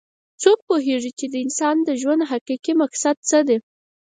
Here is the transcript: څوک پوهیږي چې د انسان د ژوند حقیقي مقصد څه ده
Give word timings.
څوک 0.41 0.59
پوهیږي 0.67 1.11
چې 1.19 1.25
د 1.29 1.35
انسان 1.45 1.75
د 1.83 1.89
ژوند 2.01 2.21
حقیقي 2.31 2.73
مقصد 2.81 3.15
څه 3.29 3.39
ده 3.47 3.57